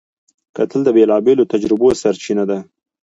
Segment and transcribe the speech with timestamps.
[0.55, 2.57] کتل د بېلابېلو تجربو سرچینه ده